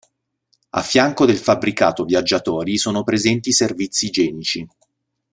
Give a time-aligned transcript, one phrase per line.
[0.71, 4.67] A fianco del fabbricato viaggiatori sono presenti i servizi igienici.